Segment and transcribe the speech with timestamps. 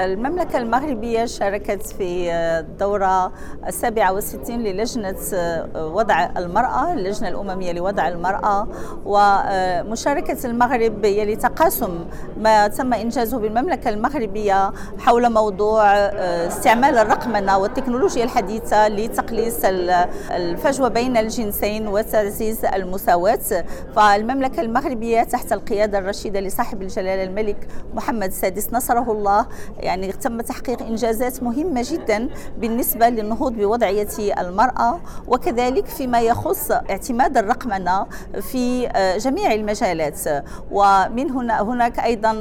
[0.00, 3.32] المملكة المغربية شاركت في الدورة
[3.66, 5.16] السابعة والستين للجنة
[5.74, 8.68] وضع المرأة اللجنة الأممية لوضع المرأة
[9.06, 12.04] ومشاركة المغرب هي لتقاسم
[12.40, 15.84] ما تم إنجازه بالمملكة المغربية حول موضوع
[16.46, 19.64] استعمال الرقمنة والتكنولوجيا الحديثة لتقليص
[20.30, 23.64] الفجوة بين الجنسين وتعزيز المساواة.
[23.96, 29.46] فالمملكة المغربية تحت القيادة الرشيدة لصاحب الجلالة الملك محمد السادس نصره الله
[29.86, 34.08] يعني تم تحقيق إنجازات مهمة جدا بالنسبة للنهوض بوضعية
[34.38, 38.06] المرأة وكذلك فيما يخص اعتماد الرقمنة
[38.40, 40.20] في آه، جميع المجالات.
[40.70, 42.32] ومن هنا هناك أيضا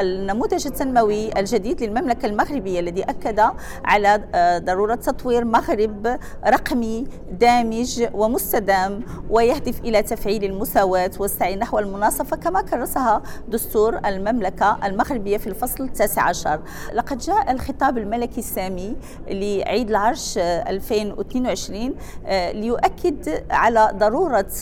[0.00, 3.40] النموذج التنموي الجديد للمملكة المغربية الذي أكد
[3.84, 7.06] على آه، ضرورة تطوير مغرب رقمي
[7.40, 15.46] دامج ومستدام ويهدف إلى تفعيل المساواة والسعي نحو المناصفة كما كرسها دستور المملكة المغربية في
[15.46, 16.60] الفصل التاسع عشر.
[16.94, 18.96] لقد جاء الخطاب الملكي السامي
[19.28, 21.94] لعيد العرش 2022
[22.26, 24.52] آه، ليؤكد على ضرورة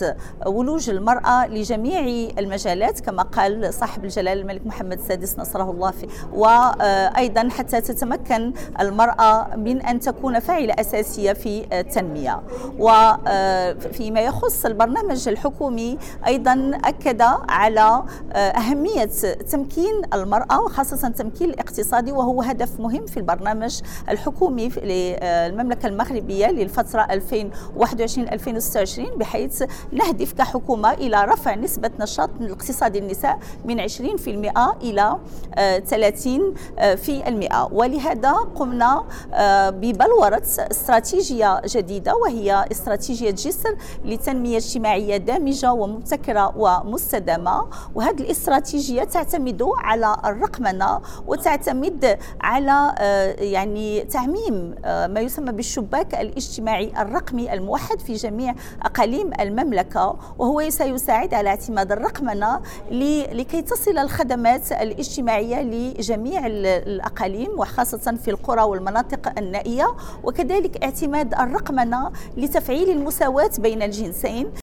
[0.45, 6.07] ولوج المرأة لجميع المجالات كما قال صاحب الجلالة الملك محمد السادس نصره الله فيه.
[6.33, 12.41] وأيضا حتى تتمكن المرأة من أن تكون فاعلة أساسية في التنمية.
[12.79, 19.05] وفيما يخص البرنامج الحكومي أيضا أكد على آه، أهمية
[19.51, 27.07] تمكين المرأة وخاصة تمكين الاقتصادي وهو هدف مهم في البرنامج الحكومي للمملكة المغربية للفترة 2021-2026
[29.17, 33.93] بحيث نهدف كحكومة إلى رفع نسبة نشاط الاقتصادي النساء من 20%
[34.81, 35.17] إلى
[35.89, 35.93] 30%
[37.71, 40.41] ولهذا قمنا آه، ببلورة
[40.71, 43.75] استراتيجية جديدة وهي استراتيجية جسر
[44.05, 47.67] لتنمية اجتماعية دامجة ومبتكرة ومستدامة.
[47.95, 52.10] وهذه الاستراتيجية تعتمد على الرقمنة وتعتمد
[52.41, 60.19] على آه، يعني تعميم آه، ما يسمى بالشباك الاجتماعي الرقمي الموحد في جميع أقاليم المملكة
[60.37, 62.61] وهو سيساعد على اعتماد الرقمنة
[63.31, 69.87] لكي تصل الخدمات الاجتماعية لجميع الأقاليم وخاصة في القرى والمناطق النائية
[70.23, 74.51] وكذلك اعتماد الرقمنة لتفعيل المساواة بين الجنسين.